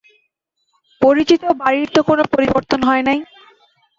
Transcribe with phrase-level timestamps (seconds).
[1.01, 3.19] পরিচিত বাড়ির তো কোনো পরিবর্তন হয় নাই।